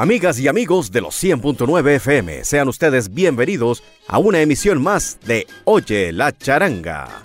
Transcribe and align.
Amigas 0.00 0.38
y 0.38 0.46
amigos 0.46 0.92
de 0.92 1.00
los 1.00 1.20
100.9 1.20 1.96
FM, 1.96 2.44
sean 2.44 2.68
ustedes 2.68 3.12
bienvenidos 3.12 3.82
a 4.06 4.20
una 4.20 4.40
emisión 4.40 4.80
más 4.80 5.18
de 5.26 5.44
Oye 5.64 6.12
la 6.12 6.30
charanga. 6.30 7.20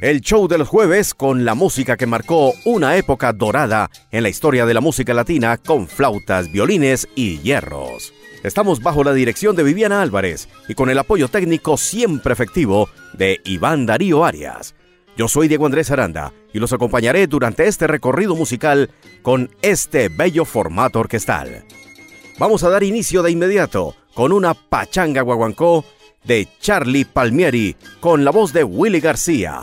El 0.00 0.20
show 0.20 0.46
de 0.46 0.58
los 0.58 0.68
jueves 0.68 1.14
con 1.14 1.44
la 1.44 1.56
música 1.56 1.96
que 1.96 2.06
marcó 2.06 2.54
una 2.64 2.96
época 2.96 3.32
dorada 3.32 3.90
en 4.12 4.22
la 4.22 4.28
historia 4.28 4.66
de 4.66 4.74
la 4.74 4.80
música 4.80 5.14
latina 5.14 5.56
con 5.56 5.88
flautas, 5.88 6.52
violines 6.52 7.08
y 7.16 7.40
hierros. 7.40 8.14
Estamos 8.44 8.84
bajo 8.84 9.02
la 9.02 9.12
dirección 9.12 9.56
de 9.56 9.64
Viviana 9.64 10.00
Álvarez 10.00 10.48
y 10.68 10.74
con 10.74 10.90
el 10.90 10.98
apoyo 11.00 11.26
técnico 11.26 11.76
siempre 11.76 12.34
efectivo 12.34 12.88
de 13.14 13.40
Iván 13.44 13.86
Darío 13.86 14.24
Arias. 14.24 14.76
Yo 15.16 15.28
soy 15.28 15.48
Diego 15.48 15.66
Andrés 15.66 15.90
Aranda 15.90 16.32
y 16.52 16.58
los 16.58 16.72
acompañaré 16.72 17.26
durante 17.26 17.66
este 17.66 17.86
recorrido 17.86 18.34
musical 18.34 18.90
con 19.20 19.50
este 19.60 20.08
bello 20.08 20.44
formato 20.44 21.00
orquestal. 21.00 21.64
Vamos 22.38 22.64
a 22.64 22.70
dar 22.70 22.82
inicio 22.82 23.22
de 23.22 23.30
inmediato 23.30 23.94
con 24.14 24.32
una 24.32 24.54
pachanga 24.54 25.22
guaguancó 25.22 25.84
de 26.24 26.48
Charlie 26.60 27.04
Palmieri 27.04 27.76
con 28.00 28.24
la 28.24 28.30
voz 28.30 28.52
de 28.52 28.64
Willy 28.64 29.00
García. 29.00 29.62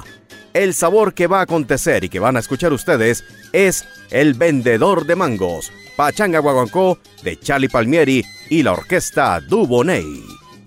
El 0.54 0.74
sabor 0.74 1.14
que 1.14 1.28
va 1.28 1.40
a 1.40 1.44
acontecer 1.44 2.04
y 2.04 2.10
que 2.10 2.20
van 2.20 2.36
a 2.36 2.40
escuchar 2.40 2.74
ustedes 2.74 3.24
es 3.52 3.86
El 4.12 4.36
Vendedor 4.36 5.06
de 5.06 5.16
Mangos, 5.16 5.72
pachanga 5.96 6.40
guaguancó 6.40 7.00
de 7.24 7.40
Charlie 7.40 7.70
Palmieri 7.70 8.24
y 8.50 8.64
la 8.64 8.74
orquesta 8.74 9.40
Duboney. 9.42 10.24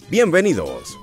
Bienvenidos. 0.08 0.98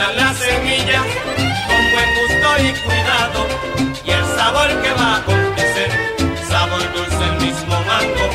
Guardan 0.00 0.16
las 0.16 0.36
semillas 0.38 1.04
con 1.66 1.90
buen 1.92 2.08
gusto 2.20 2.48
y 2.62 2.72
cuidado 2.84 3.46
y 4.04 4.10
el 4.10 4.24
sabor 4.36 4.82
que 4.82 4.92
va 4.92 5.14
a 5.14 5.16
acontecer, 5.18 5.90
sabor 6.48 6.92
dulce 6.94 7.24
el 7.24 7.46
mismo 7.46 7.80
mango 7.86 8.30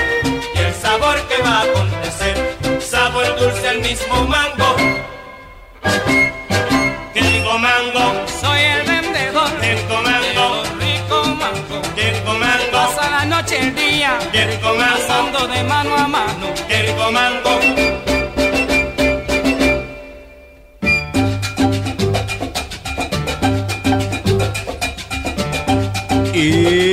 y 0.53 0.59
el 0.59 0.73
sabor 0.75 1.15
que 1.27 1.41
va 1.41 1.59
a 1.59 1.61
acontecer, 1.63 2.81
sabor 2.81 3.39
dulce 3.39 3.69
el 3.69 3.81
mismo 3.81 4.23
mango. 4.25 4.75
Que 7.13 7.21
digo 7.21 7.57
mango, 7.57 8.27
soy 8.41 8.61
el 8.61 8.87
vendedor. 8.87 9.49
Rico 9.61 10.01
mango, 10.03 10.63
rico 10.79 12.33
mango, 12.33 12.71
pasa 12.71 13.09
la 13.09 13.25
noche 13.25 13.59
el 13.59 13.75
día, 13.75 14.19
mango, 14.33 14.75
pasando 14.77 15.47
de 15.47 15.63
mano 15.63 15.95
a 15.95 16.07
mano, 16.07 16.47
rico 16.69 17.11
mango. 17.11 18.14
Yeah. 26.45 26.84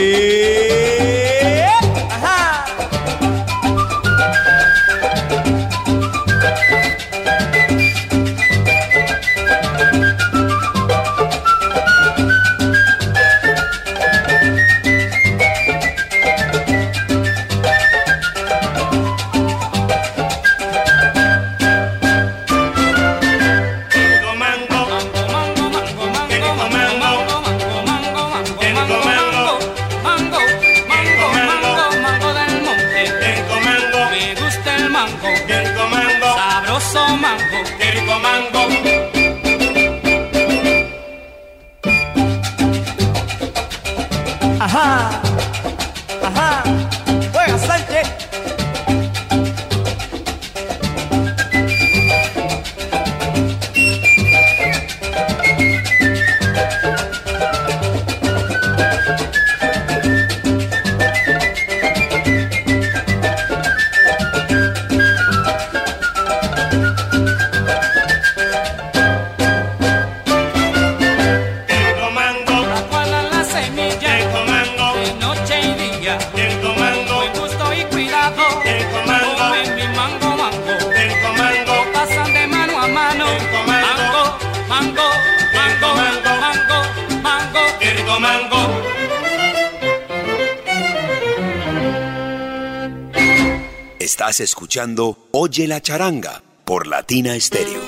Escuchando 94.21 95.17
Oye 95.33 95.67
la 95.67 95.81
charanga 95.81 96.43
por 96.67 96.87
Latina 96.87 97.35
Stereo. 97.41 97.81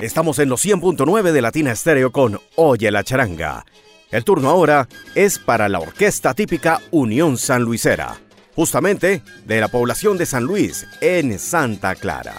Estamos 0.00 0.38
en 0.38 0.48
los 0.48 0.64
100.9 0.64 1.32
de 1.32 1.42
Latina 1.42 1.76
Stereo 1.76 2.12
con 2.12 2.40
Oye 2.56 2.90
la 2.90 3.04
charanga. 3.04 3.66
El 4.10 4.24
turno 4.24 4.48
ahora 4.48 4.88
es 5.14 5.38
para 5.38 5.68
la 5.68 5.80
orquesta 5.80 6.32
típica 6.32 6.80
Unión 6.90 7.36
San 7.36 7.62
Luisera, 7.62 8.16
justamente 8.56 9.22
de 9.44 9.60
la 9.60 9.68
población 9.68 10.16
de 10.16 10.24
San 10.26 10.44
Luis, 10.44 10.86
en 11.02 11.38
Santa 11.38 11.94
Clara. 11.94 12.36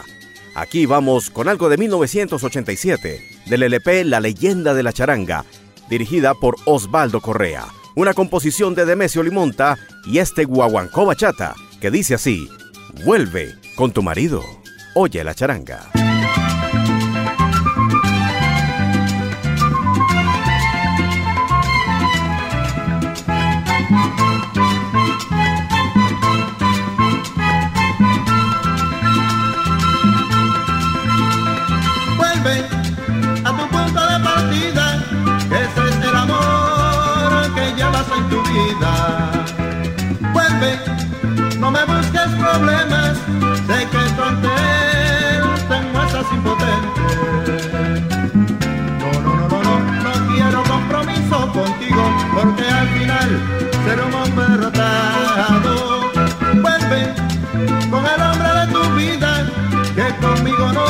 Aquí 0.56 0.88
vamos 0.88 1.30
con 1.30 1.48
algo 1.48 1.70
de 1.70 1.78
1987, 1.78 3.22
del 3.46 3.64
LP 3.64 4.04
La 4.06 4.20
leyenda 4.20 4.74
de 4.74 4.84
la 4.84 4.94
charanga, 4.94 5.46
dirigida 5.90 6.34
por 6.34 6.56
Osvaldo 6.66 7.22
Correa. 7.22 7.66
Una 7.96 8.14
composición 8.14 8.76
de 8.76 8.86
Demesio 8.86 9.24
Limonta 9.24 9.78
y 10.06 10.20
este 10.20 10.46
guaguancó 10.46 11.06
bachata 11.06 11.56
que 11.80 11.92
dice 11.92 12.16
así: 12.16 12.48
Vuelve 13.06 13.56
con 13.76 13.92
tu 13.92 14.04
marido. 14.04 14.42
Oye 14.96 15.24
la 15.24 15.34
charanga. 15.34 15.92
Me 41.76 41.84
busques 41.94 42.30
problemas, 42.40 43.18
sé 43.68 43.78
que 43.92 43.98
él 43.98 44.12
te 45.70 45.78
muestras 45.92 46.28
impotente. 46.32 47.02
No, 49.00 49.10
no, 49.24 49.32
no, 49.36 49.44
no, 49.50 49.58
no, 49.64 49.74
no 50.04 50.12
quiero 50.34 50.60
compromiso 50.64 51.38
contigo, 51.52 52.04
porque 52.34 52.66
al 52.68 52.88
final 52.98 53.30
seré 53.86 54.02
un 54.04 54.14
hombre 54.14 54.46
derrotado. 54.48 55.74
Vuelve 56.64 57.02
con 57.90 58.04
el 58.14 58.22
hombre 58.28 58.50
de 58.60 58.66
tu 58.74 58.84
vida, 58.96 59.32
que 59.96 60.08
conmigo 60.26 60.66
no 60.72 60.90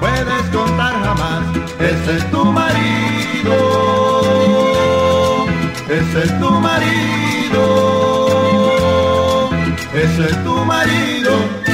puedes 0.00 0.44
contar 0.56 0.94
jamás. 1.04 1.42
Ese 1.78 2.16
es 2.18 2.30
tu 2.30 2.44
marido, 2.44 3.56
ese 5.88 6.18
es 6.24 6.40
tu 6.40 6.50
marido, 6.50 7.31
ese 9.94 10.24
es 10.24 10.44
tu 10.44 10.54
marido. 10.64 11.71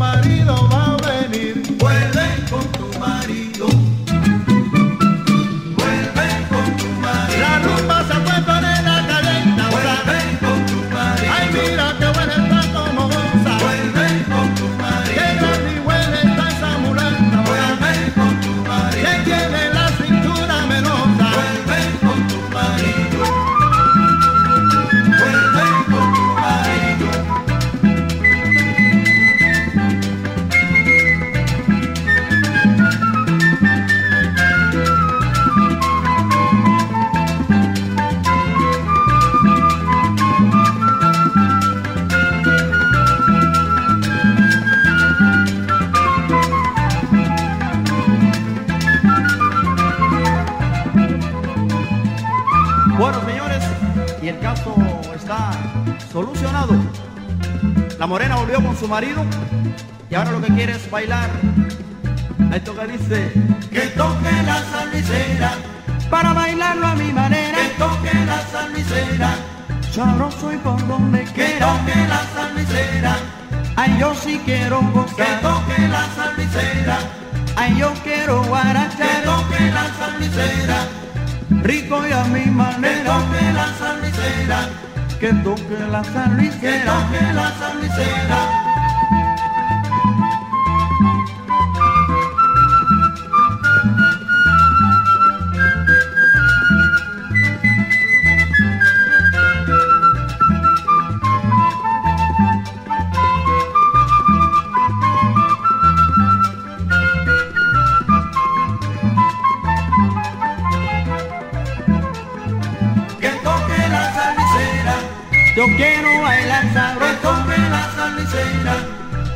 Marido 0.00 0.54
va 0.70 0.89
su 58.80 58.88
marido 58.88 59.22
y 60.08 60.14
ahora 60.14 60.30
lo 60.32 60.40
que 60.40 60.48
quiere 60.54 60.72
es 60.72 60.90
bailar. 60.90 61.28
Esto 62.54 62.74
que 62.74 62.86
dice, 62.86 63.32
Que 63.70 63.80
toque 63.88 64.32
la 64.46 64.62
salvicera, 64.72 65.52
para 66.08 66.32
bailarlo 66.32 66.86
a 66.86 66.94
mi 66.94 67.12
manera, 67.12 67.58
que 67.58 67.68
toque 67.78 68.14
la 68.24 68.40
salvicera, 68.46 69.30
sabroso 69.92 70.52
y 70.52 70.56
por 70.56 70.84
donde 70.88 71.24
que 71.24 71.32
quiera. 71.32 71.66
toque 71.66 71.94
la 72.08 72.22
salvicera, 72.34 73.16
Ay, 73.76 73.96
yo 74.00 74.14
sí 74.14 74.40
quiero 74.46 74.80
que 74.80 74.92
gozar, 74.92 75.40
toque 75.42 75.88
la 75.88 76.06
salvicera, 76.16 76.98
ay, 77.56 77.76
yo 77.78 77.92
quiero 78.02 78.42
que 78.42 78.48
guarachar, 78.48 79.22
toque 79.24 79.70
la 79.70 79.86
salvicera, 79.98 80.78
rico 81.62 82.06
y 82.08 82.12
a 82.12 82.24
mi 82.24 82.44
que 82.44 82.50
manera, 82.50 83.18
toque 83.18 83.52
la 83.52 83.74
salvicera, 83.78 84.68
que 85.20 85.32
toque 85.44 85.78
la 85.90 86.00
que 86.02 86.12
salvicera. 86.12 86.92
toque 86.92 87.32
la 87.34 87.52
salvicera. 87.58 88.59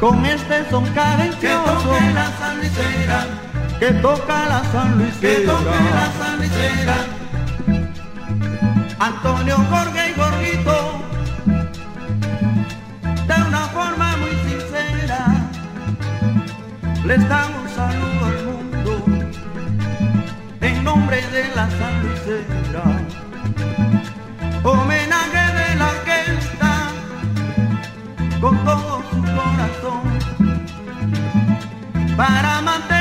Con 0.01 0.25
este 0.25 0.69
son 0.71 0.85
que 0.85 0.93
cadencioso 0.93 1.65
toque 1.65 2.13
la 2.13 2.31
salvicera, 2.39 3.27
que 3.79 3.91
toca 3.93 4.47
la 4.47 4.65
San 4.73 4.99
Luis. 4.99 5.15
que 5.17 5.37
toque 5.41 5.81
la 5.95 6.13
salvicera. 6.25 6.97
Antonio 8.99 9.57
Jorge 9.71 10.11
y 10.11 10.15
Gorrito, 10.15 10.77
de 13.27 13.43
una 13.49 13.61
forma 13.69 14.17
muy 14.17 14.35
sincera, 14.49 15.27
les 17.05 17.29
damos 17.29 17.63
un 17.63 17.69
saludo 17.75 18.27
al 18.27 18.45
mundo 18.45 19.05
en 20.61 20.85
nombre 20.85 21.17
de 21.33 21.49
la 21.55 21.69
San 21.71 22.03
Luisera. 22.03 23.04
para 32.16 32.61
mantener 32.61 32.94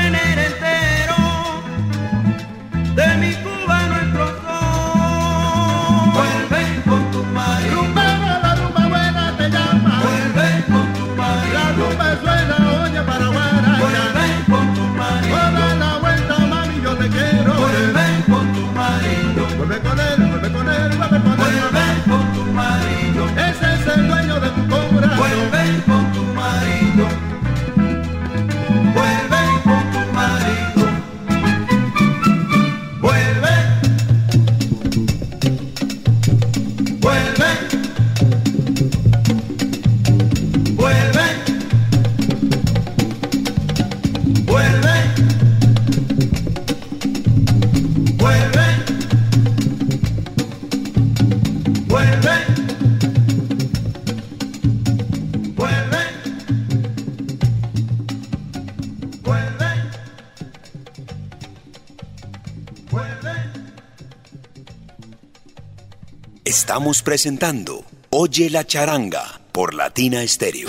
Estamos 66.46 67.02
presentando 67.02 67.84
Oye 68.10 68.50
la 68.50 68.66
charanga 68.66 69.40
por 69.50 69.72
Latina 69.72 70.20
Stereo. 70.28 70.68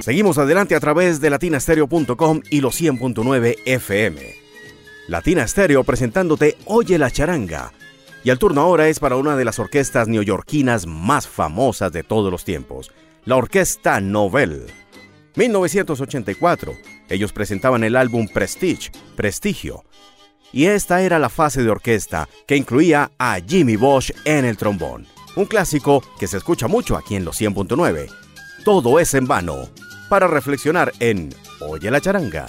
Seguimos 0.00 0.36
adelante 0.36 0.74
a 0.74 0.80
través 0.80 1.22
de 1.22 1.30
latinastereo.com 1.30 2.42
y 2.50 2.60
los 2.60 2.78
100.9 2.78 3.56
FM. 3.64 4.20
Latina 5.08 5.48
Stereo 5.48 5.84
presentándote 5.84 6.58
Oye 6.66 6.98
la 6.98 7.10
charanga. 7.10 7.72
Y 8.24 8.28
el 8.28 8.38
turno 8.38 8.60
ahora 8.60 8.88
es 8.88 9.00
para 9.00 9.16
una 9.16 9.36
de 9.36 9.46
las 9.46 9.58
orquestas 9.58 10.06
neoyorquinas 10.06 10.86
más 10.86 11.26
famosas 11.26 11.90
de 11.92 12.02
todos 12.02 12.30
los 12.30 12.44
tiempos, 12.44 12.92
la 13.24 13.36
Orquesta 13.36 14.02
Novel. 14.02 14.66
1984, 15.36 16.76
ellos 17.08 17.32
presentaban 17.32 17.82
el 17.82 17.96
álbum 17.96 18.28
Prestige, 18.28 18.90
Prestigio. 19.16 19.84
Y 20.52 20.66
esta 20.66 21.02
era 21.02 21.18
la 21.18 21.28
fase 21.28 21.62
de 21.62 21.70
orquesta 21.70 22.28
que 22.46 22.56
incluía 22.56 23.10
a 23.18 23.38
Jimmy 23.44 23.74
Bosch 23.74 24.12
en 24.24 24.44
el 24.44 24.56
trombón. 24.56 25.06
Un 25.34 25.46
clásico 25.46 26.02
que 26.20 26.28
se 26.28 26.36
escucha 26.36 26.68
mucho 26.68 26.96
aquí 26.96 27.16
en 27.16 27.24
los 27.24 27.40
100.9. 27.40 28.08
Todo 28.64 29.00
es 29.00 29.14
en 29.14 29.26
vano. 29.26 29.68
Para 30.08 30.28
reflexionar 30.28 30.92
en 31.00 31.34
Oye 31.60 31.90
la 31.90 32.00
charanga. 32.00 32.46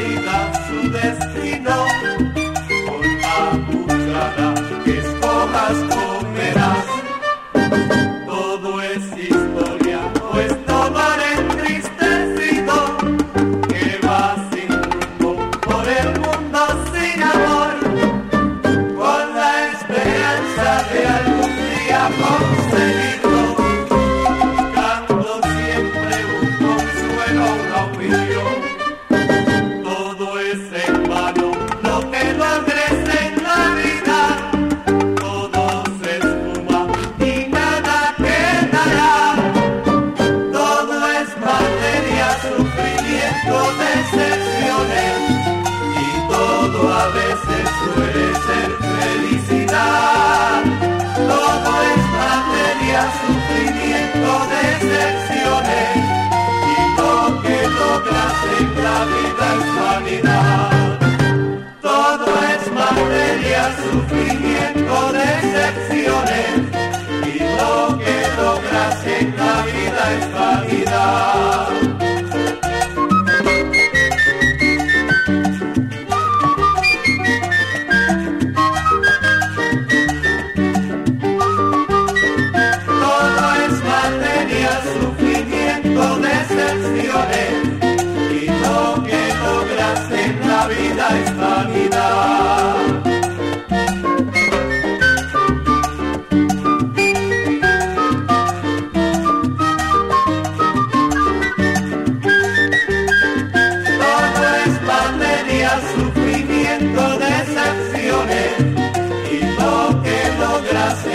Todo 0.00 0.59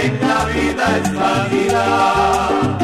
se 0.06 0.12
suma 0.12 0.52
y 0.56 0.74
nada 0.76 1.50
quedará. 1.50 2.75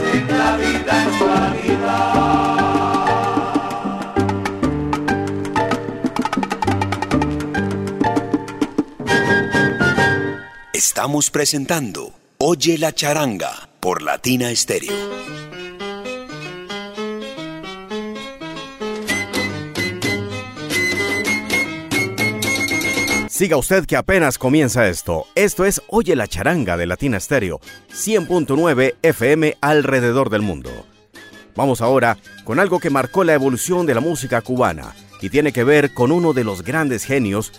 En 0.00 0.28
la 0.28 0.56
vida 0.56 1.06
vanidad. 1.20 2.52
Estamos 10.72 11.30
presentando 11.30 12.12
Oye 12.38 12.76
la 12.76 12.92
charanga 12.92 13.68
por 13.80 14.02
Latina 14.02 14.50
Estéreo. 14.50 15.11
Siga 23.42 23.56
usted 23.56 23.86
que 23.86 23.96
apenas 23.96 24.38
comienza 24.38 24.88
esto. 24.88 25.26
Esto 25.34 25.64
es 25.64 25.82
Oye 25.88 26.14
la 26.14 26.28
charanga 26.28 26.76
de 26.76 26.86
Latina 26.86 27.18
Stereo, 27.18 27.60
100.9 27.90 28.94
FM 29.02 29.56
alrededor 29.60 30.30
del 30.30 30.42
mundo. 30.42 30.70
Vamos 31.56 31.80
ahora 31.80 32.18
con 32.44 32.60
algo 32.60 32.78
que 32.78 32.88
marcó 32.88 33.24
la 33.24 33.34
evolución 33.34 33.84
de 33.84 33.94
la 33.94 34.00
música 34.00 34.42
cubana 34.42 34.94
y 35.20 35.28
tiene 35.28 35.52
que 35.52 35.64
ver 35.64 35.92
con 35.92 36.12
uno 36.12 36.34
de 36.34 36.44
los 36.44 36.62
grandes 36.62 37.02
genios 37.02 37.50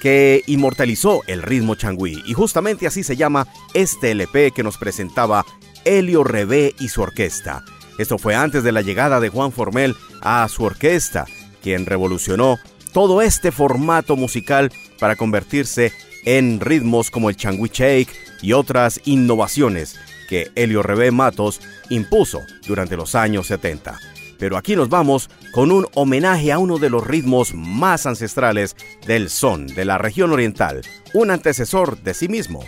que 0.00 0.44
inmortalizó 0.46 1.22
el 1.26 1.42
ritmo 1.42 1.74
changüí 1.74 2.22
y 2.24 2.34
justamente 2.34 2.86
así 2.86 3.02
se 3.02 3.16
llama 3.16 3.48
este 3.74 4.12
LP 4.12 4.52
que 4.52 4.62
nos 4.62 4.78
presentaba 4.78 5.44
Helio 5.84 6.22
Rebé 6.22 6.76
y 6.78 6.86
su 6.88 7.02
orquesta. 7.02 7.64
Esto 7.98 8.16
fue 8.16 8.36
antes 8.36 8.62
de 8.62 8.70
la 8.70 8.82
llegada 8.82 9.18
de 9.18 9.28
Juan 9.28 9.50
Formel 9.50 9.96
a 10.20 10.46
su 10.48 10.62
orquesta, 10.62 11.24
quien 11.64 11.84
revolucionó 11.84 12.60
todo 12.92 13.22
este 13.22 13.52
formato 13.52 14.16
musical 14.16 14.70
para 14.98 15.16
convertirse 15.16 15.92
en 16.24 16.60
ritmos 16.60 17.10
como 17.10 17.30
el 17.30 17.36
changüí 17.36 17.70
shake 17.72 18.10
y 18.42 18.52
otras 18.52 19.00
innovaciones 19.04 19.98
que 20.28 20.50
Helio 20.54 20.82
Rebé 20.82 21.10
Matos 21.10 21.60
impuso 21.90 22.40
durante 22.66 22.96
los 22.96 23.14
años 23.14 23.46
70. 23.48 23.98
Pero 24.38 24.56
aquí 24.56 24.74
nos 24.74 24.88
vamos 24.88 25.30
con 25.52 25.70
un 25.70 25.86
homenaje 25.94 26.50
a 26.50 26.58
uno 26.58 26.78
de 26.78 26.90
los 26.90 27.06
ritmos 27.06 27.54
más 27.54 28.06
ancestrales 28.06 28.76
del 29.06 29.30
son 29.30 29.66
de 29.66 29.84
la 29.84 29.98
región 29.98 30.32
oriental, 30.32 30.82
un 31.14 31.30
antecesor 31.30 32.02
de 32.02 32.14
sí 32.14 32.28
mismo, 32.28 32.64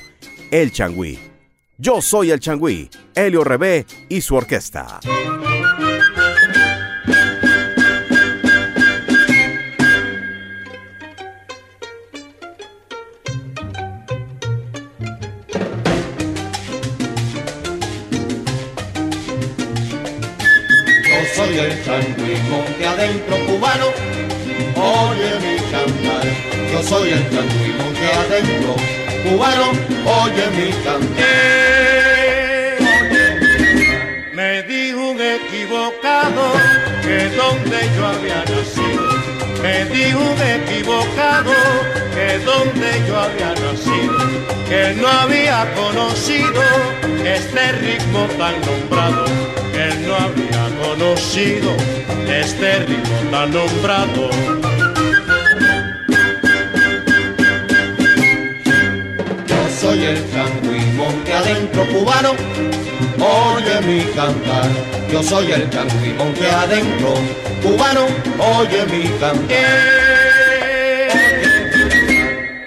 el 0.51 0.73
changüí. 0.73 1.19
Yo 1.77 2.01
soy 2.01 2.31
el 2.31 2.39
changüí, 2.39 2.89
Helio 3.17 3.43
Rebé 3.43 3.87
y 4.09 4.21
su 4.21 4.37
orquesta. 4.37 5.01
Soy 21.55 21.67
el 21.67 21.85
changüí, 21.85 22.35
monte 22.51 22.87
adentro 22.87 23.37
cubano, 23.47 23.87
oye 24.75 25.33
mi 25.41 25.57
cantar. 25.71 26.27
Yo 26.73 26.83
soy 26.83 27.11
el 27.11 27.31
changüí, 27.31 27.73
monte 27.79 28.07
adentro 28.13 28.75
cubano, 29.23 29.67
oye 30.05 30.47
mi 30.57 30.73
cantar. 30.83 31.25
Me 34.33 34.63
dijo 34.65 35.11
un 35.11 35.21
equivocado 35.21 36.53
que 37.03 37.29
donde 37.37 37.79
yo 37.97 38.07
había 38.07 38.45
nacido. 38.45 39.05
Me 39.63 39.85
dijo 39.87 40.19
un 40.19 40.43
equivocado 40.43 41.53
que 42.15 42.39
donde 42.39 42.91
yo 43.07 43.19
había 43.19 43.55
nacido, 43.55 44.19
que 44.69 44.95
no 45.01 45.09
había 45.09 45.73
conocido 45.75 46.63
este 47.25 47.73
ritmo 47.73 48.27
tan 48.39 48.61
nombrado, 48.61 49.25
que 49.85 49.95
no 50.07 50.15
había 50.15 50.69
conocido 50.83 51.77
este 52.29 52.79
ritmo 52.81 53.31
tan 53.31 53.53
nombrado. 53.53 54.31
Yo 59.47 59.69
soy 59.81 60.05
el 60.05 60.33
changüí, 60.33 60.81
monte 60.97 61.33
adentro 61.33 61.87
cubano, 61.87 62.33
oye 63.19 63.81
mi 63.87 64.05
cantar. 64.13 64.71
Yo 65.13 65.23
soy 65.23 65.53
el 65.53 65.69
changüí, 65.71 66.13
monte 66.15 66.51
adentro 66.51 67.15
cubano, 67.63 68.07
oye 68.39 68.87
mi 68.87 69.09
cantar. 69.19 69.59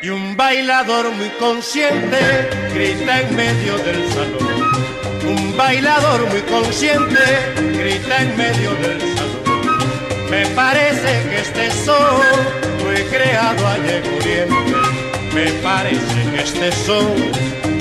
Y 0.02 0.10
un 0.10 0.38
bailador 0.38 1.12
muy 1.12 1.30
consciente 1.40 2.20
grita 2.74 3.22
en 3.22 3.36
medio 3.36 3.78
del 3.80 4.08
salón. 4.14 4.57
Un 5.28 5.58
bailador 5.58 6.26
muy 6.28 6.40
consciente 6.42 7.20
grita 7.78 8.22
en 8.22 8.38
medio 8.38 8.72
del 8.76 9.00
salón. 9.02 10.28
Me 10.30 10.46
parece 10.56 11.22
que 11.30 11.42
este 11.42 11.70
son 11.72 12.22
fue 12.82 13.06
creado 13.10 13.68
ayer 13.68 14.02
en 14.06 14.14
Oriente. 14.22 14.56
Me 15.34 15.52
parece 15.62 16.20
que 16.34 16.42
este 16.44 16.72
son 16.72 17.14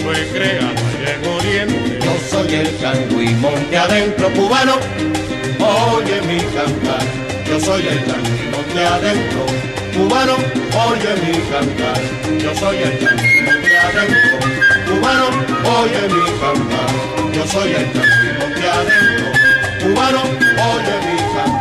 fue 0.03 0.27
creado 0.33 0.75
ayer 0.97 1.21
en 1.23 1.29
Oriente. 1.39 1.99
Yo 2.05 2.13
soy 2.29 2.55
el 2.55 2.81
changüí, 2.81 3.29
monte 3.35 3.79
adentro 3.79 4.29
cubano, 4.33 4.75
oye 5.61 6.21
mi 6.23 6.41
cantar. 6.57 7.05
Yo 7.49 7.61
soy 7.61 7.87
el 7.87 8.05
changüí, 8.07 8.51
monte 8.51 8.85
adentro 8.85 9.47
cubano, 9.95 10.35
oye 10.89 11.15
mi 11.23 11.39
cantar. 11.51 12.01
Yo 12.43 12.55
soy 12.57 12.79
el 12.79 12.99
changüí, 12.99 13.43
monte 13.43 13.79
adentro 13.79 14.39
cubano, 14.89 15.27
oye 15.79 16.09
mi 16.09 16.25
cantar. 16.41 17.16
Yo 17.37 17.47
soy 17.49 17.71
el 17.71 17.93
changüí, 17.93 18.33
monte 18.41 18.67
adentro 18.67 19.27
cubano, 19.83 20.23
oye 20.23 20.95
mi 21.05 21.17
cantar. 21.35 21.56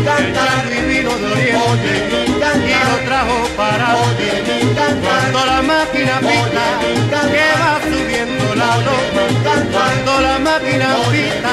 Mi 0.00 0.06
cantar, 0.06 0.66
el 0.66 0.68
chango 0.70 0.80
vino 0.86 1.10
de 1.10 1.26
oriente, 1.32 1.58
oye 1.70 1.94
mi 2.10 2.40
cantar, 2.40 2.68
y 2.68 2.90
lo 2.90 2.96
trajo 3.06 3.48
para 3.56 3.96
oye 3.96 4.42
mi 4.46 4.74
cantar, 4.74 5.32
cuando 5.32 5.46
la 5.46 5.62
máquina 5.62 6.20
pita, 6.20 6.66
que 7.32 7.46
va 7.60 7.80
subiendo 7.82 8.54
la 8.54 8.76
nota, 8.86 9.52
cuando 9.72 10.20
la 10.20 10.38
máquina 10.38 10.96
pita, 11.10 11.52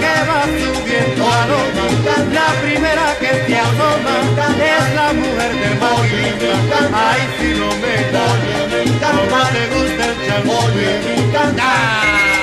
que 0.00 0.14
va 0.28 0.40
subiendo 0.44 1.24
la 1.24 1.46
nota, 1.46 2.14
la 2.32 2.48
primera 2.62 3.16
que 3.20 3.32
te 3.46 3.58
asoma 3.58 4.16
es 4.62 4.94
la 4.94 5.12
mujer 5.12 5.52
de 5.60 5.70
Maquilita. 5.80 6.52
Ay, 6.92 7.22
Filomena, 7.38 8.24
como 9.00 9.38
te 9.52 9.62
gusta 9.74 10.04
el 10.06 10.16
chango. 10.26 10.60
mi 10.76 11.32
cantar, 11.32 11.56
cantar, 11.56 12.35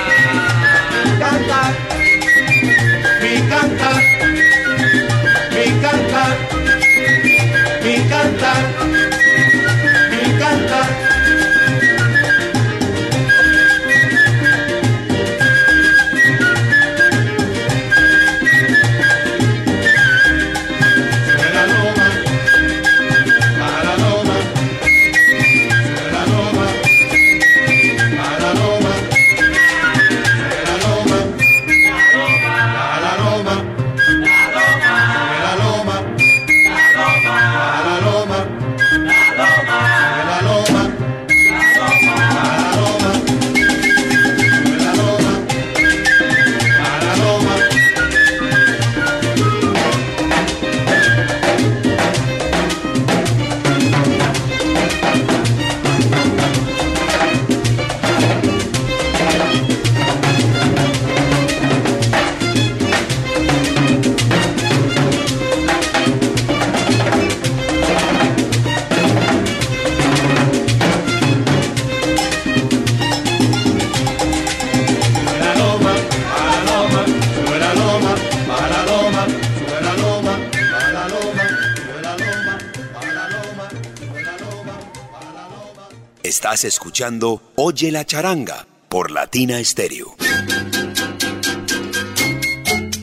Estás 86.54 86.72
escuchando 86.72 87.42
Oye 87.56 87.90
la 87.90 88.04
charanga 88.04 88.64
por 88.88 89.10
Latina 89.10 89.58
Stereo. 89.64 90.14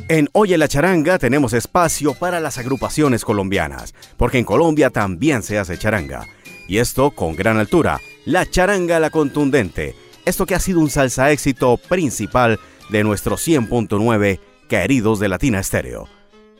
En 0.07 0.29
Oye 0.31 0.57
la 0.57 0.69
charanga 0.69 1.19
tenemos 1.19 1.51
espacio 1.51 2.13
para 2.13 2.39
las 2.39 2.57
agrupaciones 2.57 3.25
colombianas, 3.25 3.93
porque 4.15 4.37
en 4.37 4.45
Colombia 4.45 4.89
también 4.89 5.43
se 5.43 5.59
hace 5.59 5.77
charanga. 5.77 6.27
Y 6.69 6.77
esto 6.77 7.11
con 7.11 7.35
gran 7.35 7.57
altura, 7.57 7.99
la 8.23 8.49
charanga 8.49 9.01
la 9.01 9.09
contundente, 9.09 9.97
esto 10.23 10.45
que 10.45 10.55
ha 10.55 10.59
sido 10.61 10.79
un 10.79 10.89
salsa 10.89 11.29
éxito 11.33 11.75
principal 11.75 12.57
de 12.87 13.03
nuestro 13.03 13.35
100.9 13.35 14.39
queridos 14.69 15.19
de 15.19 15.27
Latina 15.27 15.61
Stereo. 15.61 16.07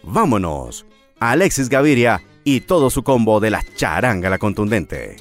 Vámonos, 0.03 0.85
Alexis 1.21 1.69
Gaviria 1.69 2.21
y 2.43 2.59
todo 2.59 2.89
su 2.89 3.01
combo 3.01 3.39
de 3.39 3.49
la 3.49 3.63
charanga 3.77 4.29
la 4.29 4.39
contundente. 4.39 5.15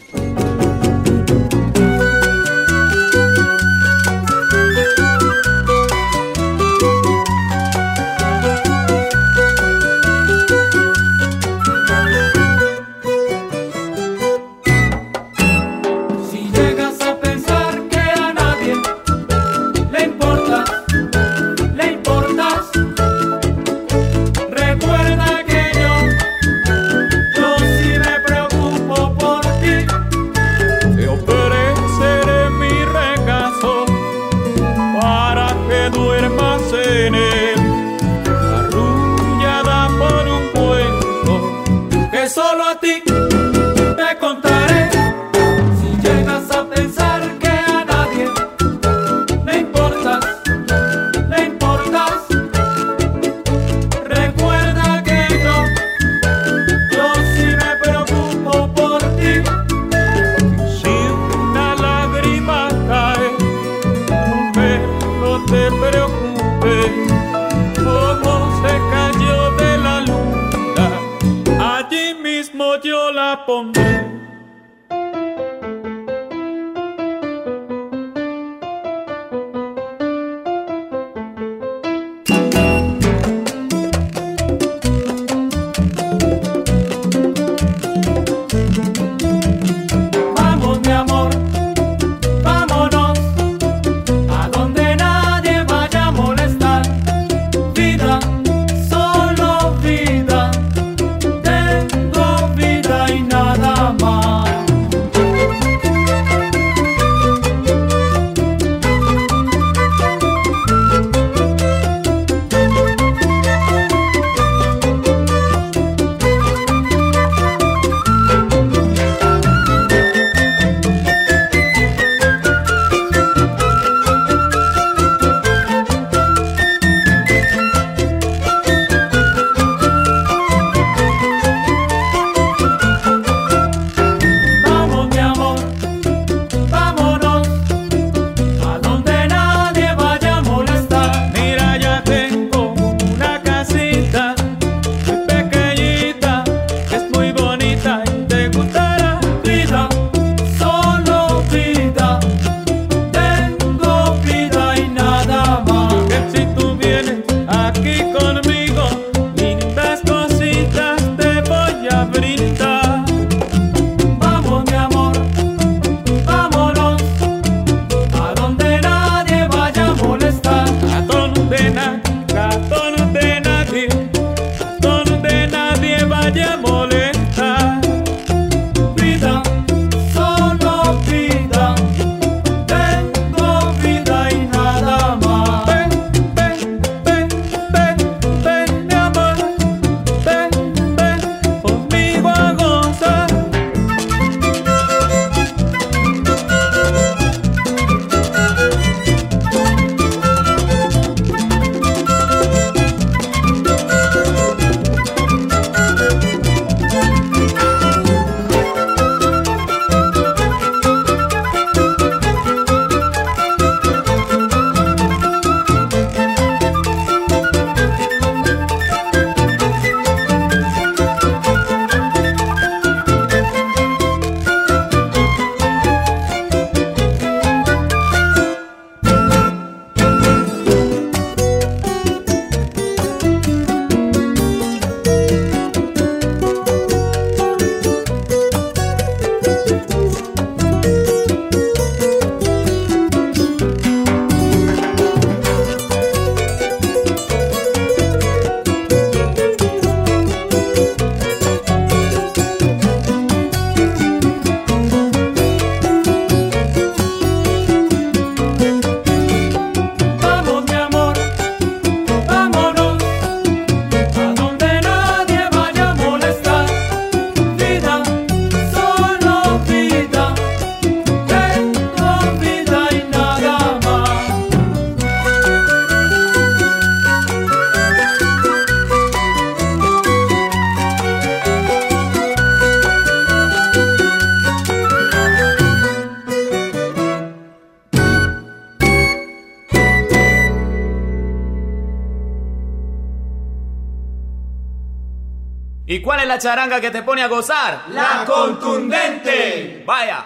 Charanga 296.40 296.80
que 296.80 296.90
te 296.90 297.02
pone 297.02 297.22
a 297.22 297.28
gozar? 297.28 297.84
La 297.90 298.24
contundente. 298.24 299.84
Vaya. 299.86 300.24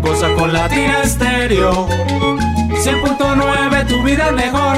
Goza 0.00 0.28
con 0.36 0.52
Latina 0.52 1.04
Stereo. 1.04 1.88
100.9 1.88 3.86
tu 3.86 4.02
vida 4.02 4.26
es 4.26 4.32
mejor. 4.32 4.76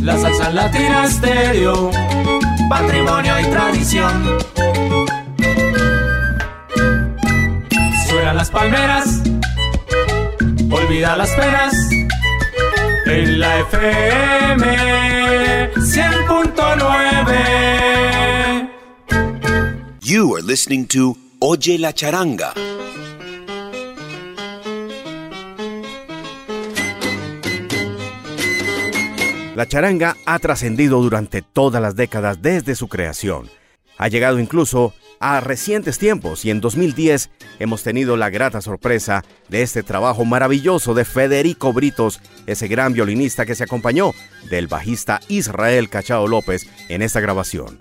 La 0.00 0.16
salsa 0.16 0.50
Latina 0.50 1.06
Stereo. 1.06 1.90
Patrimonio 2.70 3.38
y 3.38 3.44
tradición. 3.44 4.38
Suena 8.30 8.42
las 8.42 8.50
palmeras. 8.52 9.22
Olvida 10.70 11.16
las 11.16 11.30
penas. 11.30 11.90
En 13.06 13.40
la 13.40 13.58
FM 13.58 14.64
100.9. 15.74 18.70
You 20.02 20.36
are 20.36 20.44
listening 20.44 20.86
to 20.86 21.16
Oye 21.40 21.76
la 21.76 21.92
Charanga. 21.92 22.52
La 29.56 29.66
charanga 29.66 30.14
ha 30.24 30.38
trascendido 30.38 31.02
durante 31.02 31.42
todas 31.42 31.82
las 31.82 31.96
décadas 31.96 32.40
desde 32.40 32.76
su 32.76 32.86
creación. 32.86 33.50
Ha 33.98 34.06
llegado 34.06 34.38
incluso 34.38 34.94
a 35.20 35.40
recientes 35.40 35.98
tiempos 35.98 36.46
y 36.46 36.50
en 36.50 36.62
2010 36.62 37.30
hemos 37.58 37.82
tenido 37.82 38.16
la 38.16 38.30
grata 38.30 38.62
sorpresa 38.62 39.22
de 39.48 39.62
este 39.62 39.82
trabajo 39.82 40.24
maravilloso 40.24 40.94
de 40.94 41.04
Federico 41.04 41.74
Britos, 41.74 42.20
ese 42.46 42.68
gran 42.68 42.94
violinista 42.94 43.44
que 43.44 43.54
se 43.54 43.64
acompañó 43.64 44.12
del 44.48 44.66
bajista 44.66 45.20
Israel 45.28 45.90
Cachao 45.90 46.26
López 46.26 46.66
en 46.88 47.02
esta 47.02 47.20
grabación. 47.20 47.78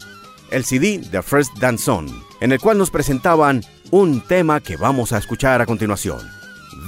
El 0.52 0.66
CD 0.66 1.02
The 1.12 1.22
First 1.22 1.58
Danzón, 1.60 2.24
en 2.42 2.52
el 2.52 2.60
cual 2.60 2.78
nos 2.78 2.92
presentaban 2.92 3.64
un 3.90 4.22
tema 4.22 4.60
que 4.60 4.76
vamos 4.76 5.14
a 5.14 5.18
escuchar 5.18 5.62
a 5.62 5.66
continuación. 5.66 6.20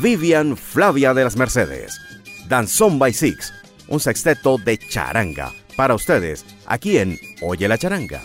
Vivian 0.01 0.57
Flavia 0.57 1.13
de 1.13 1.23
las 1.23 1.37
Mercedes, 1.37 1.97
Danzón 2.49 2.99
by 2.99 3.13
Six, 3.13 3.53
un 3.87 4.01
sexteto 4.01 4.57
de 4.57 4.77
charanga 4.77 5.53
para 5.77 5.95
ustedes 5.95 6.45
aquí 6.65 6.97
en 6.97 7.17
Oye 7.41 7.67
la 7.69 7.77
Charanga. 7.77 8.21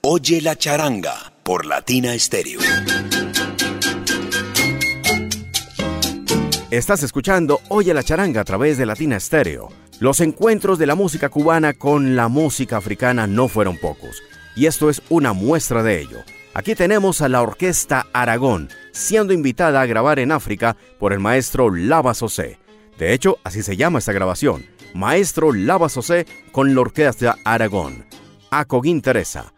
Oye 0.00 0.40
la 0.40 0.56
charanga 0.56 1.34
por 1.42 1.66
Latina 1.66 2.18
Stereo. 2.18 2.60
Estás 6.70 7.02
escuchando 7.02 7.60
Oye 7.68 7.92
la 7.92 8.02
charanga 8.02 8.40
a 8.40 8.44
través 8.44 8.78
de 8.78 8.86
Latina 8.86 9.20
Stereo. 9.20 9.68
Los 10.00 10.20
encuentros 10.20 10.78
de 10.78 10.86
la 10.86 10.94
música 10.94 11.28
cubana 11.28 11.74
con 11.74 12.16
la 12.16 12.28
música 12.28 12.78
africana 12.78 13.26
no 13.26 13.48
fueron 13.48 13.76
pocos, 13.76 14.22
y 14.56 14.64
esto 14.64 14.88
es 14.88 15.02
una 15.10 15.34
muestra 15.34 15.82
de 15.82 16.00
ello. 16.00 16.20
Aquí 16.54 16.74
tenemos 16.74 17.20
a 17.20 17.28
la 17.28 17.42
Orquesta 17.42 18.06
Aragón, 18.14 18.70
siendo 18.92 19.34
invitada 19.34 19.82
a 19.82 19.86
grabar 19.86 20.20
en 20.20 20.32
África 20.32 20.78
por 20.98 21.12
el 21.12 21.18
maestro 21.18 21.68
Lava 21.68 22.14
Sosé. 22.14 22.58
De 22.96 23.12
hecho, 23.12 23.36
así 23.44 23.62
se 23.62 23.76
llama 23.76 23.98
esta 23.98 24.12
grabación, 24.12 24.64
Maestro 24.94 25.52
Lava 25.52 25.90
Sosé 25.90 26.26
con 26.50 26.74
la 26.74 26.80
Orquesta 26.80 27.36
Aragón. 27.44 28.06
Acoguín 28.52 29.00
Teresa, 29.00 29.54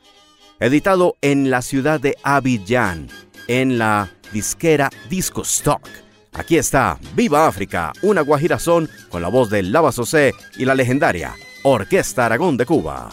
editado 0.61 1.17
en 1.21 1.51
la 1.51 1.63
ciudad 1.63 1.99
de 1.99 2.17
Abidjan, 2.23 3.09
en 3.49 3.77
la 3.77 4.09
disquera 4.33 4.89
Disco 5.11 5.43
Stock. 5.43 5.83
Aquí 6.33 6.57
está 6.57 6.99
Viva 7.17 7.49
África, 7.49 7.93
una 8.03 8.21
guajirazón 8.21 8.89
con 9.09 9.21
la 9.21 9.29
voz 9.29 9.51
de 9.51 9.65
Lava 9.65 9.91
Sosé 9.91 10.33
y 10.57 10.65
la 10.65 10.77
legendaria 10.77 11.35
Orquesta 11.65 12.27
Aragón 12.27 12.57
de 12.57 12.67
Cuba. 12.67 13.11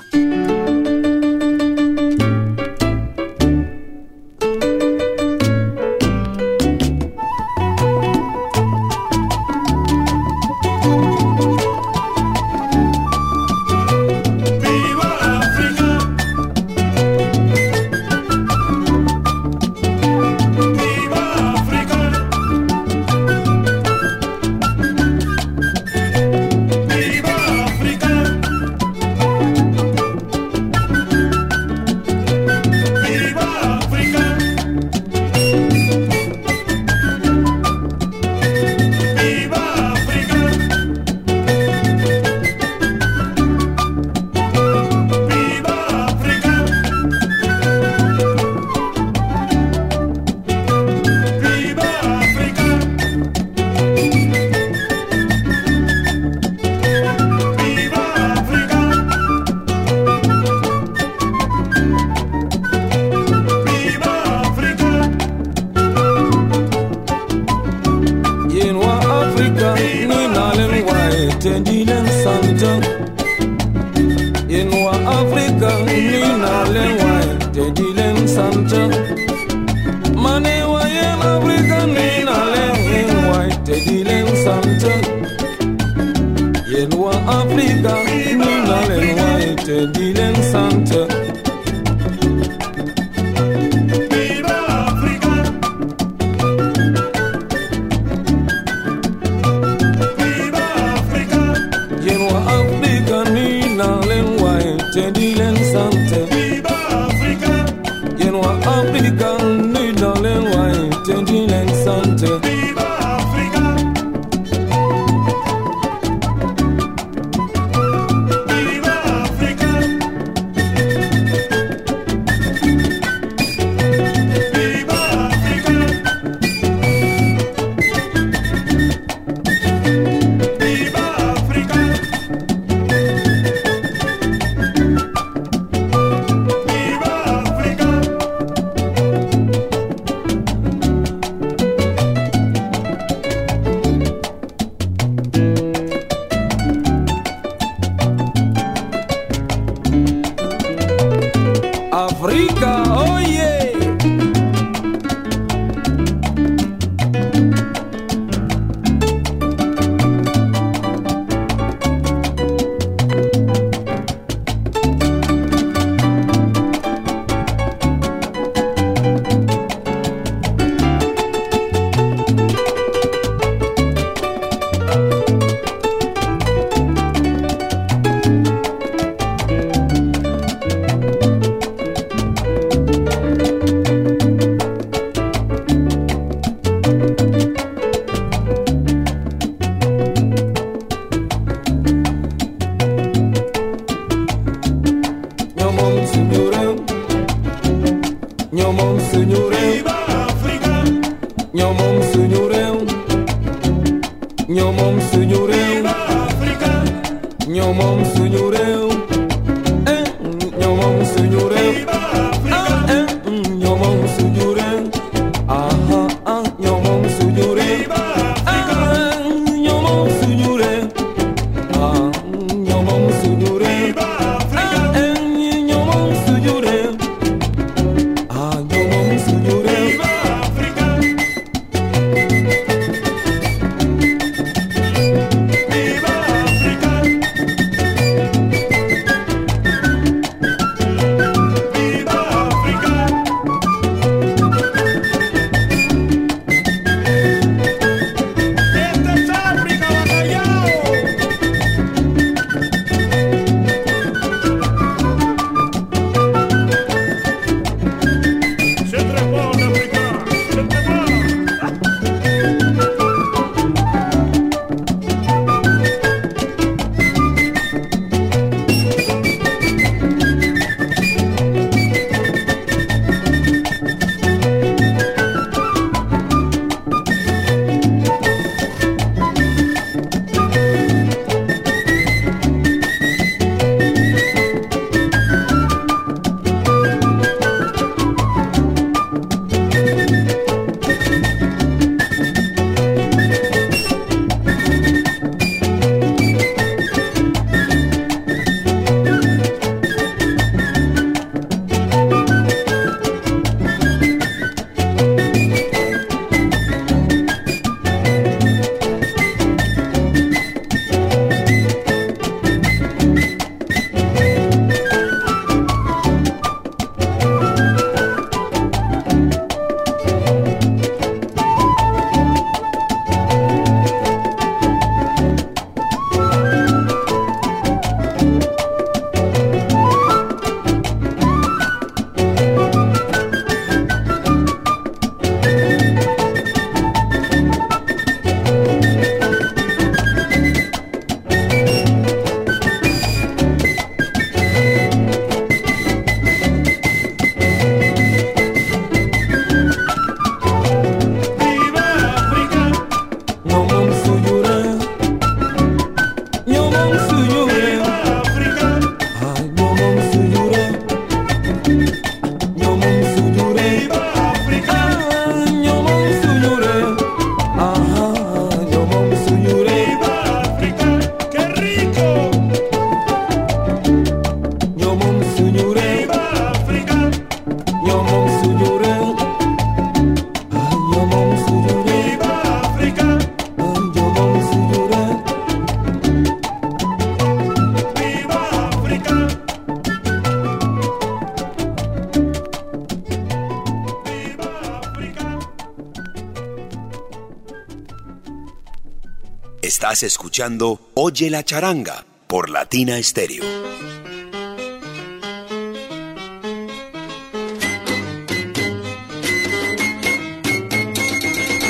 Oye 400.95 401.29
la 401.29 401.43
charanga 401.43 402.03
por 402.25 402.49
Latina 402.49 403.01
Stereo. 403.03 403.43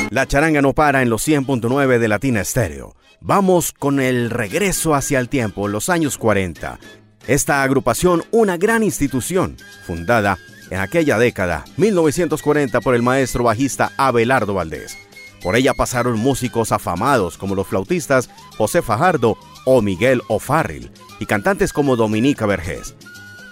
La 0.10 0.26
charanga 0.26 0.62
no 0.62 0.72
para 0.72 1.02
en 1.02 1.10
los 1.10 1.28
100.9 1.28 2.00
de 2.00 2.08
Latina 2.08 2.46
Stereo. 2.46 2.96
Vamos 3.20 3.74
con 3.74 4.00
el 4.00 4.30
regreso 4.30 4.96
hacia 4.96 5.20
el 5.20 5.28
tiempo, 5.28 5.68
los 5.68 5.90
años 5.90 6.18
40. 6.18 6.80
Esta 7.28 7.64
agrupación, 7.64 8.24
una 8.32 8.56
gran 8.56 8.84
institución, 8.84 9.58
fundada 9.86 10.38
en 10.70 10.80
aquella 10.80 11.18
década, 11.18 11.66
1940, 11.76 12.80
por 12.80 12.96
el 12.96 13.02
maestro 13.02 13.44
bajista 13.44 13.92
Abelardo 13.98 14.54
Valdés. 14.54 14.98
Por 15.42 15.56
ella 15.56 15.74
pasaron 15.74 16.20
músicos 16.20 16.72
afamados 16.72 17.38
como 17.38 17.56
los 17.56 17.68
flautistas 17.68 18.30
José 18.58 18.82
Fajardo 18.82 19.38
o 19.66 19.82
Miguel 19.82 20.22
O'Farrill 20.28 20.92
y 21.20 21.26
cantantes 21.26 21.74
como 21.74 21.96
Dominica 21.96 22.46
Vergés. 22.46 22.96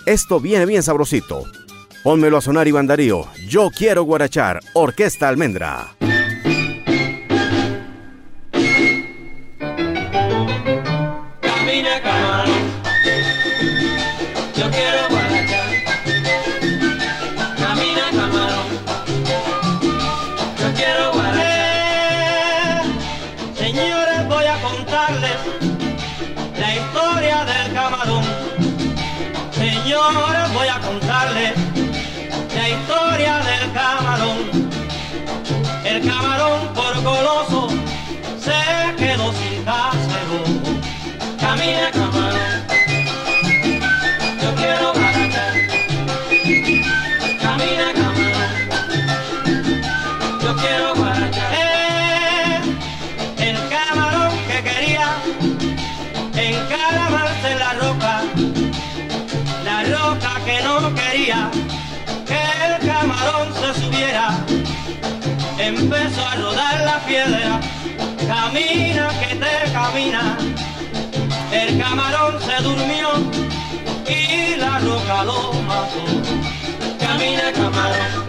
Esto 0.06 0.40
viene 0.40 0.66
bien 0.66 0.84
sabrosito. 0.84 1.44
Pónmelo 2.04 2.38
a 2.38 2.42
sonar 2.42 2.68
Iván 2.68 2.88
Darío. 2.88 3.26
Yo 3.48 3.70
quiero 3.76 4.04
guarachar. 4.04 4.62
Orquesta 4.74 5.28
Almendra. 5.28 5.96
啊 39.66 39.99
durmió 72.62 73.10
y 74.08 74.56
la 74.58 74.80
roca 74.80 75.24
lo 75.24 75.54
mató. 75.64 76.04
Camina 77.00 77.52
camarón, 77.54 78.28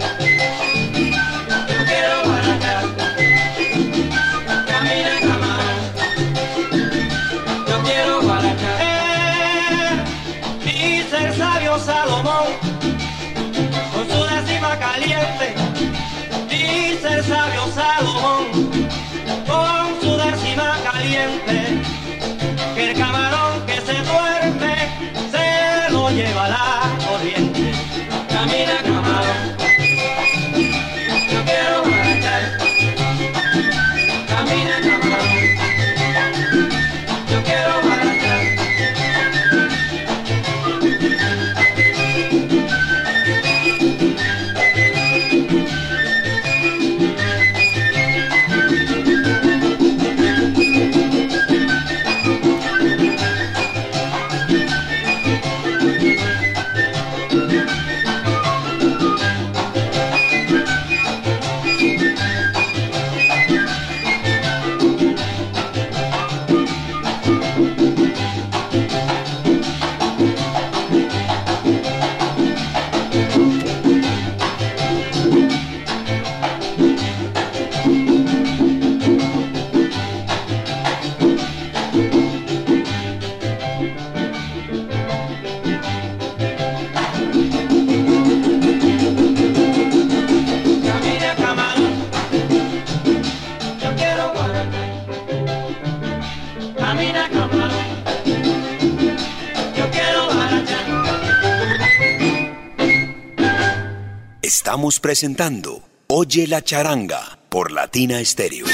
Presentando 104.99 105.82
Oye 106.09 106.49
la 106.49 106.62
charanga 106.64 107.38
por 107.49 107.70
Latina 107.70 108.24
Stereo. 108.24 108.66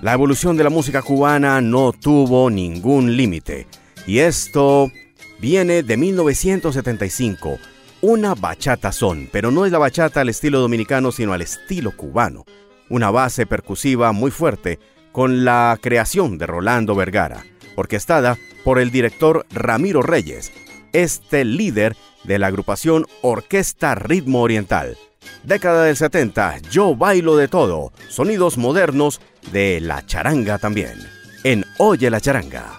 La 0.00 0.12
evolución 0.12 0.56
de 0.56 0.62
la 0.62 0.70
música 0.70 1.02
cubana 1.02 1.60
no 1.60 1.92
tuvo 1.92 2.50
ningún 2.50 3.16
límite. 3.16 3.66
Y 4.06 4.20
esto 4.20 4.92
viene 5.40 5.82
de 5.82 5.96
1975. 5.96 7.58
Una 8.02 8.36
bachata 8.36 8.92
son, 8.92 9.28
pero 9.32 9.50
no 9.50 9.66
es 9.66 9.72
la 9.72 9.78
bachata 9.78 10.20
al 10.20 10.28
estilo 10.28 10.60
dominicano, 10.60 11.10
sino 11.10 11.32
al 11.32 11.42
estilo 11.42 11.96
cubano. 11.96 12.44
Una 12.88 13.10
base 13.10 13.46
percusiva 13.46 14.12
muy 14.12 14.30
fuerte, 14.30 14.78
con 15.10 15.44
la 15.44 15.76
creación 15.82 16.38
de 16.38 16.46
Rolando 16.46 16.94
Vergara, 16.94 17.44
orquestada 17.74 18.38
por 18.62 18.78
el 18.78 18.92
director 18.92 19.46
Ramiro 19.50 20.02
Reyes, 20.02 20.52
este 20.92 21.44
líder 21.44 21.96
de 22.24 22.38
la 22.38 22.48
agrupación 22.48 23.06
Orquesta 23.22 23.94
Ritmo 23.94 24.42
Oriental. 24.42 24.96
Década 25.42 25.84
del 25.84 25.96
70, 25.96 26.58
yo 26.70 26.96
bailo 26.96 27.36
de 27.36 27.48
todo, 27.48 27.92
sonidos 28.08 28.58
modernos 28.58 29.20
de 29.52 29.80
la 29.80 30.04
charanga 30.06 30.58
también. 30.58 30.98
En 31.44 31.64
Oye 31.78 32.10
la 32.10 32.20
charanga. 32.20 32.78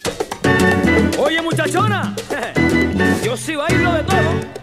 Oye 1.17 1.41
muchachona, 1.41 2.15
yo 3.23 3.37
sí 3.37 3.55
bailo 3.55 3.93
de 3.93 4.03
todo. 4.03 4.57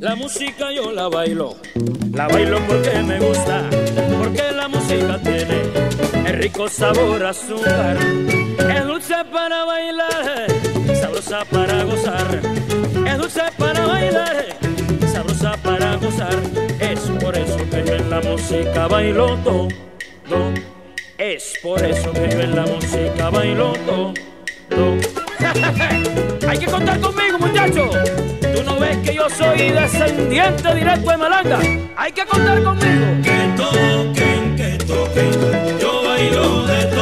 La 0.00 0.14
música 0.14 0.70
yo 0.72 0.92
la 0.92 1.08
bailo, 1.08 1.56
la 2.12 2.28
bailo 2.28 2.60
porque 2.68 3.02
me 3.02 3.18
gusta, 3.18 3.68
porque 4.22 4.52
la 4.54 4.68
música 4.68 5.18
tiene 5.20 5.62
el 6.24 6.38
rico 6.38 6.68
sabor 6.68 7.24
azúcar. 7.24 7.96
Es 7.96 8.86
dulce 8.86 9.16
para 9.32 9.64
bailar, 9.64 10.46
para 11.28 11.84
gozar. 11.84 12.40
Es 13.06 13.18
dulce 13.18 13.42
para 13.58 13.86
bailar, 13.86 14.46
sabrosa 15.12 15.52
para 15.62 15.96
gozar. 15.96 16.34
Es 16.80 17.00
por 17.20 17.36
eso 17.36 17.58
que 17.70 17.84
yo 17.84 17.94
en 17.94 18.08
la 18.08 18.20
música 18.20 18.88
bailo 18.88 19.36
todo. 19.44 19.68
Es 21.18 21.52
por 21.62 21.84
eso 21.84 22.12
que 22.12 22.30
yo 22.30 22.40
en 22.40 22.56
la 22.56 22.62
música 22.62 23.28
bailo 23.28 23.74
todo. 23.84 24.14
Hay 26.48 26.58
que 26.58 26.66
contar 26.66 26.98
conmigo, 26.98 27.38
muchachos. 27.38 27.96
Tú 28.40 28.62
no 28.64 28.78
ves 28.78 28.96
que 28.98 29.14
yo 29.14 29.28
soy 29.28 29.70
descendiente 29.70 30.74
directo 30.74 31.10
de 31.10 31.16
Malanga. 31.18 31.60
Hay 31.96 32.12
que 32.12 32.24
contar 32.24 32.62
conmigo. 32.62 33.06
Que 33.22 33.52
toquen, 33.54 34.56
que 34.56 34.78
toquen. 34.84 35.78
Yo 35.78 36.02
bailo 36.04 36.66
de 36.66 36.84
todo. 36.86 36.97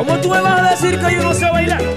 ¿Cómo 0.00 0.18
tú 0.18 0.30
me 0.30 0.40
vas 0.40 0.60
a 0.62 0.70
decir 0.70 0.98
que 0.98 1.12
yo 1.12 1.22
no 1.22 1.34
sé 1.34 1.44
bailar? 1.50 1.89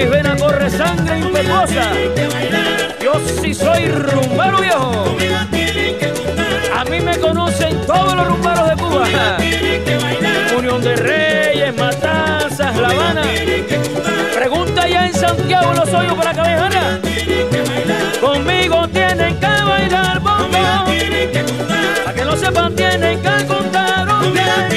Mis 0.00 0.10
venas 0.10 0.40
corre 0.40 0.70
sangre 0.70 1.18
impetuosa. 1.18 1.92
Yo 3.02 3.12
sí 3.40 3.52
soy 3.54 3.86
rumbero 3.86 4.58
viejo. 4.58 5.16
A 6.74 6.84
mí 6.84 7.00
me 7.00 7.18
conocen 7.18 7.78
todos 7.86 8.14
los 8.14 8.26
rumberos 8.26 8.68
de 8.70 8.76
Cuba. 8.76 9.06
Unión 10.56 10.82
de 10.82 10.96
Reyes, 10.96 11.76
Matanzas, 11.76 12.76
La 12.76 12.88
Habana. 12.88 13.22
Pregunta 14.34 14.88
ya 14.88 15.06
en 15.06 15.14
Santiago 15.14 15.72
los 15.74 15.92
hoyos 15.92 16.14
para 16.14 16.32
Cabejana. 16.32 17.00
Conmigo 18.20 18.88
tienen 18.88 19.38
que 19.38 19.46
bailar 19.46 20.20
contar. 20.22 20.84
Para 22.04 22.14
que 22.14 22.24
lo 22.24 22.36
sepan 22.36 22.74
tienen 22.74 23.20
que 23.20 23.46
contar. 23.46 24.06
Bailar. 24.06 24.70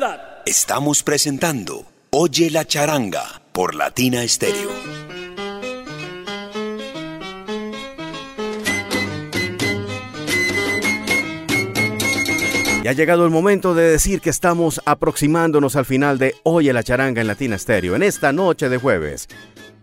Verdad. 0.00 0.42
Estamos 0.46 1.02
presentando 1.02 1.84
Oye 2.10 2.50
la 2.50 2.64
charanga 2.64 3.42
por 3.52 3.74
Latina 3.74 4.22
Estéreo. 4.22 4.70
Y 12.82 12.86
ha 12.86 12.92
llegado 12.92 13.24
el 13.24 13.30
momento 13.30 13.74
de 13.74 13.90
decir 13.90 14.20
que 14.20 14.30
estamos 14.30 14.80
aproximándonos 14.84 15.74
al 15.74 15.84
final 15.84 16.18
de 16.18 16.34
Oye 16.44 16.72
la 16.72 16.84
charanga 16.84 17.20
en 17.20 17.26
Latina 17.26 17.58
Stereo, 17.58 17.96
en 17.96 18.04
esta 18.04 18.32
noche 18.32 18.68
de 18.68 18.78
jueves. 18.78 19.26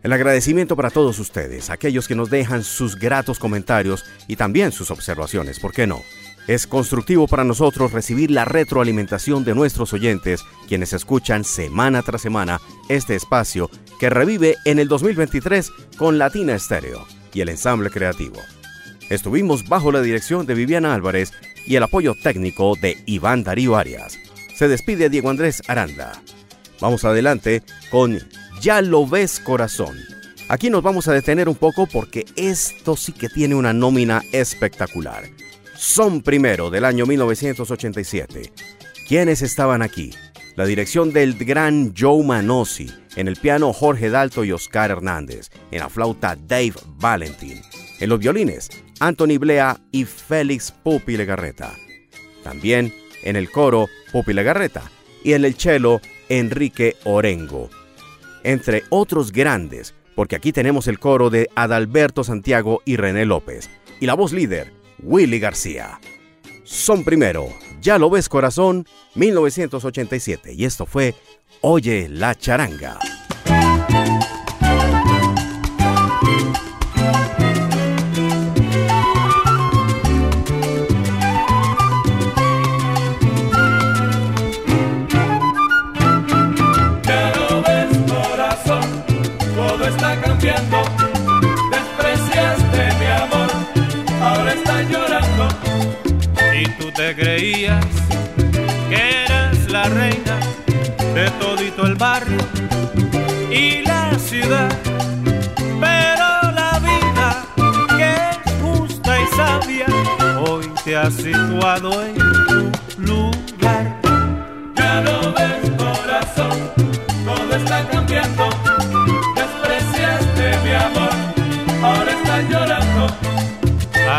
El 0.01 0.13
agradecimiento 0.13 0.75
para 0.75 0.91
todos 0.91 1.19
ustedes, 1.19 1.69
aquellos 1.69 2.07
que 2.07 2.15
nos 2.15 2.29
dejan 2.29 2.63
sus 2.63 2.95
gratos 2.95 3.37
comentarios 3.37 4.05
y 4.27 4.37
también 4.37 4.71
sus 4.71 4.91
observaciones, 4.91 5.59
¿por 5.59 5.73
qué 5.73 5.85
no? 5.87 6.03
Es 6.47 6.67
constructivo 6.67 7.27
para 7.27 7.43
nosotros 7.43 7.91
recibir 7.91 8.29
la 8.29 8.45
retroalimentación 8.45 9.43
de 9.43 9.55
nuestros 9.55 9.93
oyentes, 9.93 10.43
quienes 10.67 10.93
escuchan 10.93 11.43
semana 11.43 12.03
tras 12.03 12.21
semana 12.21 12.61
este 12.87 13.15
espacio 13.15 13.71
que 13.99 14.11
revive 14.11 14.55
en 14.63 14.77
el 14.77 14.87
2023 14.87 15.71
con 15.97 16.19
Latina 16.19 16.57
Stereo 16.59 17.07
y 17.33 17.41
el 17.41 17.49
ensamble 17.49 17.89
creativo. 17.89 18.35
Estuvimos 19.09 19.67
bajo 19.67 19.91
la 19.91 20.01
dirección 20.01 20.45
de 20.45 20.53
Viviana 20.53 20.93
Álvarez 20.93 21.31
y 21.65 21.77
el 21.77 21.83
apoyo 21.83 22.13
técnico 22.13 22.75
de 22.79 22.95
Iván 23.07 23.43
Darío 23.43 23.75
Arias. 23.75 24.19
Se 24.55 24.67
despide 24.67 25.09
Diego 25.09 25.31
Andrés 25.31 25.63
Aranda. 25.67 26.21
Vamos 26.79 27.05
adelante 27.05 27.63
con 27.89 28.19
Ya 28.61 28.83
lo 28.83 29.07
ves 29.07 29.39
corazón. 29.39 29.97
Aquí 30.47 30.69
nos 30.69 30.83
vamos 30.83 31.07
a 31.07 31.13
detener 31.13 31.49
un 31.49 31.55
poco 31.55 31.87
porque 31.87 32.25
esto 32.35 32.95
sí 32.95 33.13
que 33.13 33.29
tiene 33.29 33.55
una 33.55 33.73
nómina 33.73 34.21
espectacular. 34.31 35.23
Son 35.77 36.21
primero 36.21 36.69
del 36.69 36.85
año 36.85 37.05
1987. 37.05 38.53
¿Quiénes 39.07 39.41
estaban 39.41 39.81
aquí? 39.81 40.11
La 40.55 40.65
dirección 40.65 41.11
del 41.11 41.37
gran 41.37 41.93
Joe 41.95 42.23
Manosi, 42.23 42.89
en 43.17 43.27
el 43.27 43.35
piano 43.35 43.73
Jorge 43.73 44.09
Dalto 44.09 44.45
y 44.45 44.53
Oscar 44.53 44.91
Hernández, 44.91 45.49
en 45.71 45.79
la 45.79 45.89
flauta 45.89 46.37
Dave 46.37 46.75
Valentin, 46.97 47.61
en 47.99 48.09
los 48.09 48.19
violines 48.19 48.69
Anthony 49.01 49.37
Blea 49.37 49.81
y 49.91 50.05
Félix 50.05 50.71
Pupi 50.71 51.17
Legarreta. 51.17 51.73
También 52.41 52.93
en 53.23 53.35
el 53.35 53.51
coro 53.51 53.87
Pupi 54.13 54.31
Legarreta 54.31 54.83
y 55.25 55.33
en 55.33 55.43
el 55.43 55.55
cello 55.55 55.99
Enrique 56.29 56.95
Orengo. 57.03 57.69
Entre 58.43 58.83
otros 58.89 59.33
grandes, 59.33 59.93
porque 60.15 60.37
aquí 60.37 60.53
tenemos 60.53 60.87
el 60.87 60.99
coro 60.99 61.29
de 61.29 61.49
Adalberto 61.55 62.23
Santiago 62.23 62.81
y 62.85 62.95
René 62.95 63.25
López, 63.25 63.69
y 63.99 64.05
la 64.05 64.13
voz 64.13 64.31
líder, 64.31 64.71
Willy 64.99 65.39
García. 65.39 65.99
Son 66.63 67.03
primero, 67.03 67.47
Ya 67.81 67.99
lo 67.99 68.09
ves 68.09 68.29
corazón, 68.29 68.87
1987. 69.13 70.53
Y 70.53 70.65
esto 70.65 70.85
fue 70.85 71.13
Oye 71.61 72.09
la 72.09 72.35
charanga. 72.35 72.99
Te 96.95 97.13
creías 97.13 97.85
que 98.89 99.23
eras 99.25 99.69
la 99.69 99.83
reina 99.83 100.39
de 101.13 101.29
todito 101.41 101.85
el 101.85 101.95
barrio 101.95 102.39
y 103.51 103.81
la 103.81 104.17
ciudad. 104.17 104.69
Pero 105.57 106.51
la 106.51 106.79
vida, 106.79 107.45
que 107.97 108.15
es 108.31 108.61
justa 108.61 109.21
y 109.21 109.27
sabia, 109.35 109.87
hoy 110.47 110.71
te 110.85 110.95
ha 110.95 111.11
situado 111.11 112.05
en 112.05 112.44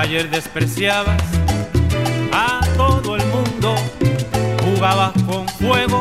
Ayer 0.07 0.31
despreciabas 0.31 1.21
todo 2.77 3.17
el 3.17 3.27
mundo 3.27 3.75
jugaba 4.63 5.13
con 5.27 5.49
fuego 5.49 6.01